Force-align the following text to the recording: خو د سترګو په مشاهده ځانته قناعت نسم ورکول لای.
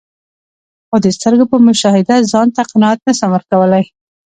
خو 0.87 0.95
د 1.05 1.07
سترګو 1.17 1.45
په 1.51 1.57
مشاهده 1.67 2.15
ځانته 2.31 2.61
قناعت 2.71 2.99
نسم 3.07 3.29
ورکول 3.31 3.67
لای. 3.73 3.85